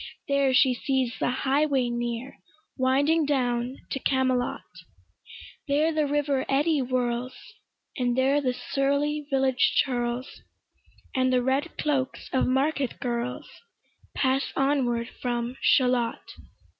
There 0.27 0.51
she 0.51 0.73
sees 0.73 1.13
the 1.19 1.29
highway 1.29 1.91
near 1.91 2.39
Winding 2.75 3.23
down 3.27 3.77
to 3.91 3.99
Camelot: 3.99 4.61
There 5.67 5.93
the 5.93 6.07
river 6.07 6.43
eddy 6.49 6.79
whirls, 6.79 7.35
And 7.95 8.17
there 8.17 8.41
the 8.41 8.51
surly 8.55 9.27
village 9.29 9.79
churls, 9.85 10.41
And 11.13 11.31
the 11.31 11.43
red 11.43 11.77
cloaks 11.77 12.31
of 12.33 12.47
market 12.47 12.99
girls, 12.99 13.47
Pass 14.15 14.51
onward 14.55 15.07
from 15.21 15.55
Shalott. 15.61 16.31